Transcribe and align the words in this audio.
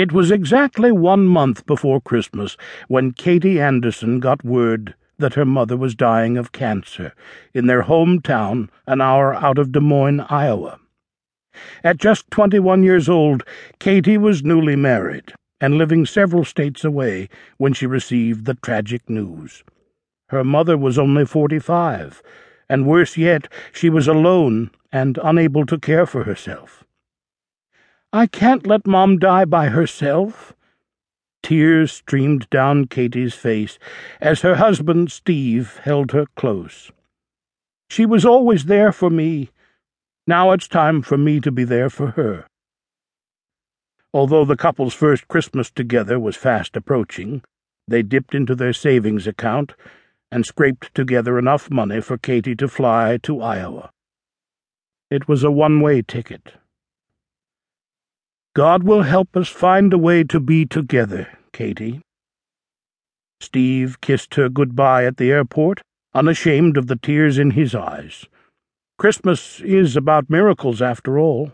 It 0.00 0.12
was 0.12 0.30
exactly 0.30 0.90
one 0.90 1.26
month 1.26 1.66
before 1.66 2.00
Christmas 2.00 2.56
when 2.88 3.12
Katie 3.12 3.60
Anderson 3.60 4.18
got 4.18 4.42
word 4.42 4.94
that 5.18 5.34
her 5.34 5.44
mother 5.44 5.76
was 5.76 5.94
dying 5.94 6.38
of 6.38 6.52
cancer 6.52 7.12
in 7.52 7.66
their 7.66 7.82
hometown 7.82 8.70
an 8.86 9.02
hour 9.02 9.34
out 9.34 9.58
of 9.58 9.72
Des 9.72 9.80
Moines, 9.80 10.24
Iowa. 10.30 10.80
At 11.84 11.98
just 11.98 12.30
21 12.30 12.82
years 12.82 13.10
old, 13.10 13.42
Katie 13.78 14.16
was 14.16 14.42
newly 14.42 14.74
married 14.74 15.34
and 15.60 15.76
living 15.76 16.06
several 16.06 16.46
states 16.46 16.82
away 16.82 17.28
when 17.58 17.74
she 17.74 17.84
received 17.84 18.46
the 18.46 18.54
tragic 18.54 19.10
news. 19.10 19.62
Her 20.30 20.44
mother 20.44 20.78
was 20.78 20.98
only 20.98 21.26
45, 21.26 22.22
and 22.70 22.86
worse 22.86 23.18
yet, 23.18 23.48
she 23.70 23.90
was 23.90 24.08
alone 24.08 24.70
and 24.90 25.18
unable 25.22 25.66
to 25.66 25.78
care 25.78 26.06
for 26.06 26.24
herself. 26.24 26.86
I 28.12 28.26
can't 28.26 28.66
let 28.66 28.88
Mom 28.88 29.18
die 29.18 29.44
by 29.44 29.68
herself. 29.68 30.52
Tears 31.44 31.92
streamed 31.92 32.50
down 32.50 32.86
Katie's 32.86 33.34
face 33.34 33.78
as 34.20 34.40
her 34.40 34.56
husband, 34.56 35.12
Steve, 35.12 35.80
held 35.84 36.10
her 36.10 36.26
close. 36.34 36.90
She 37.88 38.04
was 38.04 38.24
always 38.24 38.64
there 38.64 38.90
for 38.90 39.10
me. 39.10 39.50
Now 40.26 40.50
it's 40.50 40.66
time 40.66 41.02
for 41.02 41.16
me 41.16 41.40
to 41.40 41.52
be 41.52 41.62
there 41.62 41.88
for 41.88 42.12
her. 42.12 42.46
Although 44.12 44.44
the 44.44 44.56
couple's 44.56 44.94
first 44.94 45.28
Christmas 45.28 45.70
together 45.70 46.18
was 46.18 46.36
fast 46.36 46.76
approaching, 46.76 47.42
they 47.86 48.02
dipped 48.02 48.34
into 48.34 48.56
their 48.56 48.72
savings 48.72 49.28
account 49.28 49.74
and 50.32 50.44
scraped 50.44 50.92
together 50.94 51.38
enough 51.38 51.70
money 51.70 52.00
for 52.00 52.18
Katie 52.18 52.56
to 52.56 52.66
fly 52.66 53.18
to 53.22 53.40
Iowa. 53.40 53.90
It 55.10 55.28
was 55.28 55.44
a 55.44 55.50
one-way 55.50 56.02
ticket. 56.02 56.54
God 58.54 58.82
will 58.82 59.02
help 59.02 59.36
us 59.36 59.48
find 59.48 59.92
a 59.92 59.98
way 59.98 60.24
to 60.24 60.40
be 60.40 60.66
together, 60.66 61.28
Katie. 61.52 62.00
Steve 63.40 64.00
kissed 64.00 64.34
her 64.34 64.48
goodbye 64.48 65.04
at 65.04 65.18
the 65.18 65.30
airport, 65.30 65.82
unashamed 66.14 66.76
of 66.76 66.88
the 66.88 66.96
tears 66.96 67.38
in 67.38 67.52
his 67.52 67.74
eyes. 67.74 68.26
Christmas 68.98 69.60
is 69.60 69.96
about 69.96 70.28
miracles, 70.28 70.82
after 70.82 71.18
all. 71.18 71.52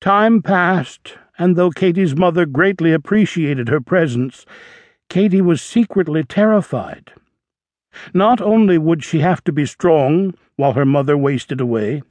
Time 0.00 0.42
passed, 0.42 1.16
and 1.38 1.56
though 1.56 1.70
Katie's 1.70 2.14
mother 2.14 2.44
greatly 2.44 2.92
appreciated 2.92 3.68
her 3.68 3.80
presence, 3.80 4.44
Katie 5.08 5.40
was 5.40 5.62
secretly 5.62 6.22
terrified. 6.22 7.12
Not 8.14 8.40
only 8.40 8.78
would 8.78 9.02
she 9.02 9.20
have 9.20 9.42
to 9.44 9.52
be 9.52 9.66
strong 9.66 10.34
while 10.56 10.74
her 10.74 10.84
mother 10.84 11.16
wasted 11.16 11.60
away, 11.60 12.02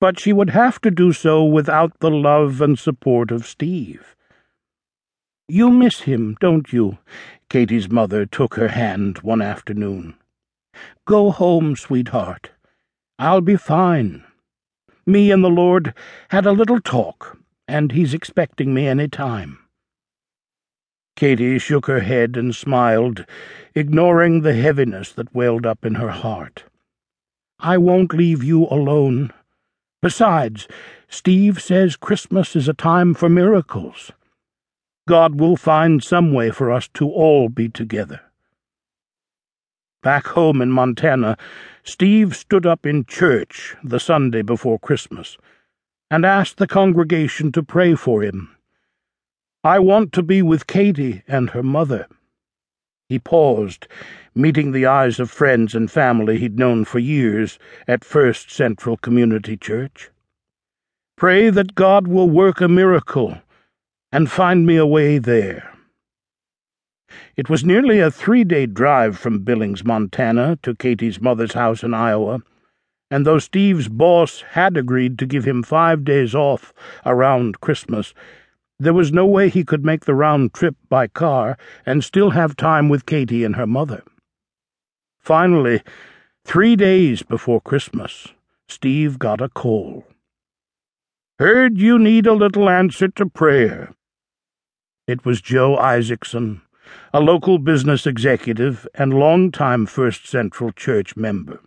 but 0.00 0.18
she 0.18 0.32
would 0.32 0.50
have 0.50 0.80
to 0.80 0.90
do 0.90 1.12
so 1.12 1.44
without 1.44 1.98
the 2.00 2.10
love 2.10 2.60
and 2.60 2.78
support 2.78 3.30
of 3.30 3.46
Steve. 3.46 4.16
You 5.46 5.70
miss 5.70 6.00
him, 6.00 6.36
don't 6.40 6.72
you? 6.72 6.98
Katie's 7.48 7.90
mother 7.90 8.24
took 8.24 8.54
her 8.54 8.68
hand 8.68 9.18
one 9.18 9.42
afternoon. 9.42 10.14
Go 11.04 11.30
home, 11.30 11.76
sweetheart. 11.76 12.50
I'll 13.18 13.40
be 13.40 13.56
fine. 13.56 14.24
Me 15.04 15.30
and 15.30 15.44
the 15.44 15.48
Lord 15.48 15.92
had 16.28 16.46
a 16.46 16.52
little 16.52 16.80
talk, 16.80 17.36
and 17.66 17.92
he's 17.92 18.14
expecting 18.14 18.72
me 18.72 18.86
any 18.86 19.08
time. 19.08 19.58
Katie 21.16 21.58
shook 21.58 21.86
her 21.86 22.00
head 22.00 22.36
and 22.36 22.54
smiled, 22.54 23.26
ignoring 23.74 24.40
the 24.40 24.54
heaviness 24.54 25.12
that 25.12 25.34
welled 25.34 25.66
up 25.66 25.84
in 25.84 25.96
her 25.96 26.10
heart. 26.10 26.64
I 27.58 27.76
won't 27.76 28.14
leave 28.14 28.42
you 28.42 28.66
alone. 28.66 29.32
Besides, 30.02 30.66
Steve 31.08 31.62
says 31.62 31.96
Christmas 31.96 32.56
is 32.56 32.68
a 32.68 32.74
time 32.74 33.12
for 33.12 33.28
miracles. 33.28 34.12
God 35.06 35.38
will 35.38 35.56
find 35.56 36.02
some 36.02 36.32
way 36.32 36.50
for 36.50 36.70
us 36.70 36.88
to 36.94 37.08
all 37.08 37.48
be 37.48 37.68
together. 37.68 38.20
Back 40.02 40.28
home 40.28 40.62
in 40.62 40.70
Montana, 40.70 41.36
Steve 41.84 42.34
stood 42.34 42.64
up 42.64 42.86
in 42.86 43.04
church 43.04 43.76
the 43.84 44.00
Sunday 44.00 44.40
before 44.40 44.78
Christmas 44.78 45.36
and 46.10 46.24
asked 46.24 46.56
the 46.56 46.66
congregation 46.66 47.52
to 47.52 47.62
pray 47.62 47.94
for 47.94 48.22
him. 48.22 48.56
I 49.62 49.78
want 49.78 50.12
to 50.14 50.22
be 50.22 50.40
with 50.40 50.66
Katie 50.66 51.22
and 51.28 51.50
her 51.50 51.62
mother. 51.62 52.06
He 53.10 53.18
paused, 53.18 53.86
meeting 54.34 54.72
the 54.72 54.86
eyes 54.86 55.18
of 55.18 55.30
friends 55.30 55.74
and 55.74 55.90
family 55.90 56.38
he'd 56.38 56.58
known 56.58 56.84
for 56.84 56.98
years 56.98 57.58
at 57.88 58.04
First 58.04 58.50
Central 58.50 58.96
Community 58.96 59.56
Church. 59.56 60.10
Pray 61.16 61.50
that 61.50 61.74
God 61.74 62.06
will 62.06 62.30
work 62.30 62.60
a 62.60 62.68
miracle 62.68 63.36
and 64.12 64.30
find 64.30 64.66
me 64.66 64.76
a 64.76 64.86
way 64.86 65.18
there. 65.18 65.70
It 67.36 67.50
was 67.50 67.64
nearly 67.64 67.98
a 67.98 68.10
three-day 68.10 68.66
drive 68.66 69.18
from 69.18 69.40
Billings, 69.40 69.84
Montana, 69.84 70.58
to 70.62 70.74
Katie's 70.74 71.20
mother's 71.20 71.54
house 71.54 71.82
in 71.82 71.92
Iowa, 71.92 72.40
and 73.10 73.26
though 73.26 73.40
Steve's 73.40 73.88
boss 73.88 74.42
had 74.50 74.76
agreed 74.76 75.18
to 75.18 75.26
give 75.26 75.44
him 75.44 75.64
five 75.64 76.04
days 76.04 76.34
off 76.34 76.72
around 77.04 77.60
Christmas, 77.60 78.14
there 78.78 78.94
was 78.94 79.12
no 79.12 79.26
way 79.26 79.48
he 79.48 79.64
could 79.64 79.84
make 79.84 80.04
the 80.04 80.14
round 80.14 80.54
trip 80.54 80.76
by 80.88 81.08
car 81.08 81.58
and 81.84 82.04
still 82.04 82.30
have 82.30 82.56
time 82.56 82.88
with 82.88 83.06
Katie 83.06 83.44
and 83.44 83.56
her 83.56 83.66
mother. 83.66 84.02
Finally, 85.30 85.80
three 86.44 86.74
days 86.74 87.22
before 87.22 87.60
Christmas, 87.60 88.26
Steve 88.68 89.16
got 89.16 89.40
a 89.40 89.48
call. 89.48 90.04
Heard 91.38 91.78
you 91.78 92.00
need 92.00 92.26
a 92.26 92.32
little 92.32 92.68
answer 92.68 93.06
to 93.06 93.26
prayer. 93.26 93.94
It 95.06 95.24
was 95.24 95.40
Joe 95.40 95.76
Isaacson, 95.76 96.62
a 97.14 97.20
local 97.20 97.60
business 97.60 98.08
executive 98.08 98.88
and 98.96 99.14
longtime 99.14 99.86
First 99.86 100.26
Central 100.26 100.72
Church 100.72 101.16
member. 101.16 101.60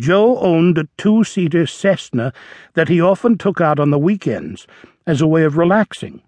Joe 0.00 0.38
owned 0.38 0.78
a 0.78 0.88
two-seater 0.96 1.66
Cessna 1.66 2.32
that 2.72 2.88
he 2.88 3.02
often 3.02 3.36
took 3.36 3.60
out 3.60 3.78
on 3.78 3.90
the 3.90 3.98
weekends 3.98 4.66
as 5.06 5.20
a 5.20 5.26
way 5.26 5.44
of 5.44 5.58
relaxing. 5.58 6.22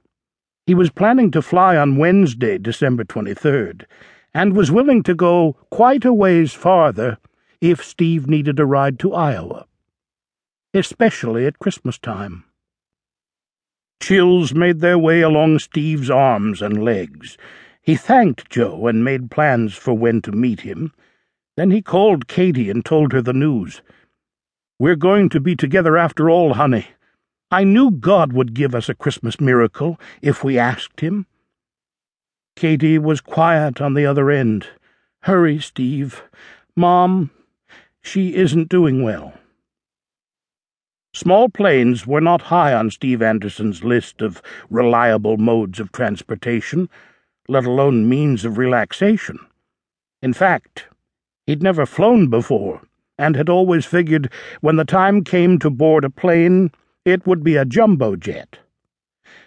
He 0.67 0.75
was 0.75 0.91
planning 0.91 1.31
to 1.31 1.41
fly 1.41 1.79
on 1.79 1.97
Wednesday, 1.97 2.59
December 2.59 3.05
23rd, 3.05 3.87
and 4.35 4.57
was 4.57 4.71
willing 4.71 5.03
to 5.05 5.15
go 5.15 5.57
quite 5.71 6.05
a 6.05 6.13
ways 6.13 6.53
farther 6.53 7.19
if 7.61 7.85
Steve 7.85 8.27
needed 8.27 8.59
a 8.59 8.67
ride 8.67 8.99
to 8.99 9.15
Iowa, 9.15 9.67
especially 10.75 11.47
at 11.47 11.59
Christmas 11.61 11.99
time. 11.99 12.45
Chills 14.03 14.53
made 14.53 14.81
their 14.81 14.99
way 14.99 15.21
along 15.21 15.61
Steve's 15.61 16.11
arms 16.11 16.61
and 16.61 16.85
legs. 16.85 17.39
He 17.81 17.97
thanked 17.97 18.51
Joe 18.51 18.87
and 18.87 19.05
made 19.05 19.31
plans 19.31 19.75
for 19.75 19.95
when 19.95 20.21
to 20.23 20.33
meet 20.33 20.61
him. 20.61 20.93
Then 21.57 21.71
he 21.71 21.81
called 21.81 22.29
Katie 22.29 22.69
and 22.69 22.85
told 22.85 23.13
her 23.13 23.23
the 23.23 23.33
news. 23.33 23.81
We're 24.79 24.97
going 24.97 25.29
to 25.31 25.41
be 25.41 25.55
together 25.55 25.97
after 25.97 26.29
all, 26.29 26.55
honey. 26.55 26.89
I 27.51 27.63
knew 27.63 27.93
God 27.93 28.33
would 28.33 28.53
give 28.55 28.75
us 28.75 28.89
a 28.89 28.95
Christmas 28.95 29.41
miracle 29.41 30.01
if 30.21 30.43
we 30.43 30.59
asked 30.59 31.01
Him. 31.01 31.27
Katie 32.57 32.99
was 32.99 33.21
quiet 33.21 33.81
on 33.81 33.95
the 33.95 34.07
other 34.07 34.31
end. 34.31 34.69
Hurry, 35.23 35.59
Steve. 35.59 36.23
Mom, 36.77 37.31
she 38.01 38.35
isn't 38.35 38.69
doing 38.69 39.03
well. 39.03 39.35
Small 41.13 41.49
planes 41.49 42.07
were 42.07 42.21
not 42.21 42.43
high 42.43 42.73
on 42.73 42.91
Steve 42.91 43.23
Anderson's 43.23 43.85
list 43.85 44.21
of 44.21 44.43
reliable 44.69 45.37
modes 45.37 45.79
of 45.79 45.93
transportation, 45.93 46.89
let 47.49 47.65
alone 47.65 48.09
means 48.09 48.45
of 48.45 48.59
relaxation. 48.59 49.39
In 50.23 50.33
fact, 50.33 50.87
he'd 51.47 51.63
never 51.63 51.87
flown 51.87 52.29
before, 52.29 52.83
and 53.19 53.37
had 53.37 53.49
always 53.49 53.87
figured 53.87 54.31
when 54.61 54.77
the 54.77 54.85
time 54.85 55.23
came 55.23 55.59
to 55.61 55.71
board 55.71 56.05
a 56.05 56.11
plane, 56.11 56.71
it 57.05 57.27
would 57.27 57.45
be 57.45 57.57
a 57.57 57.65
jumbo 57.65 58.17
jet. 58.17 58.59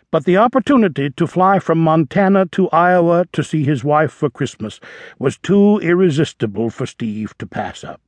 But 0.10 0.24
the 0.24 0.38
opportunity 0.38 1.10
to 1.10 1.28
fly 1.28 1.60
from 1.60 1.80
Montana 1.80 2.46
to 2.48 2.70
Iowa 2.70 3.26
to 3.34 3.44
see 3.44 3.66
his 3.66 3.84
wife 3.84 4.12
for 4.12 4.30
Christmas 4.30 4.80
was 5.20 5.38
too 5.38 5.80
irresistible 5.80 6.70
for 6.70 6.86
Steve 6.86 7.38
to 7.40 7.46
pass 7.46 7.84
up. 7.84 8.02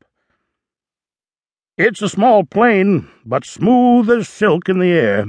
It's 1.78 2.02
a 2.02 2.10
small 2.10 2.46
plane, 2.46 3.10
but 3.26 3.46
smooth 3.46 4.10
as 4.10 4.30
silk 4.30 4.70
in 4.70 4.80
the 4.80 4.92
air, 4.92 5.26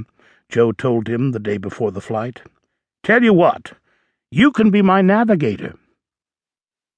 Joe 0.49 0.71
told 0.71 1.07
him 1.07 1.31
the 1.31 1.39
day 1.39 1.57
before 1.57 1.91
the 1.91 2.01
flight. 2.01 2.41
Tell 3.03 3.23
you 3.23 3.33
what, 3.33 3.73
you 4.31 4.51
can 4.51 4.69
be 4.69 4.81
my 4.81 5.01
navigator. 5.01 5.75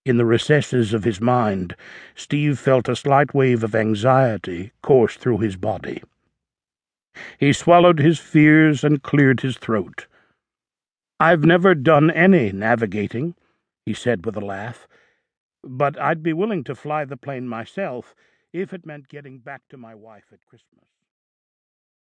In 0.05 0.17
the 0.17 0.25
recesses 0.25 0.93
of 0.93 1.03
his 1.03 1.21
mind, 1.21 1.75
Steve 2.13 2.59
felt 2.59 2.89
a 2.89 2.95
slight 2.95 3.33
wave 3.33 3.63
of 3.63 3.73
anxiety 3.73 4.71
course 4.81 5.15
through 5.15 5.37
his 5.39 5.55
body. 5.55 6.03
He 7.39 7.53
swallowed 7.53 7.99
his 7.99 8.19
fears 8.19 8.83
and 8.83 9.03
cleared 9.03 9.41
his 9.41 9.57
throat. 9.57 10.07
I've 11.19 11.43
never 11.43 11.75
done 11.75 12.11
any 12.11 12.51
navigating, 12.51 13.35
he 13.85 13.93
said 13.93 14.25
with 14.25 14.35
a 14.35 14.41
laugh, 14.41 14.87
but 15.63 15.99
I'd 15.99 16.23
be 16.23 16.33
willing 16.33 16.63
to 16.65 16.75
fly 16.75 17.05
the 17.05 17.17
plane 17.17 17.47
myself 17.47 18.15
if 18.51 18.73
it 18.73 18.85
meant 18.85 19.09
getting 19.09 19.39
back 19.39 19.61
to 19.69 19.77
my 19.77 19.95
wife 19.95 20.25
at 20.31 20.45
Christmas. 20.45 20.85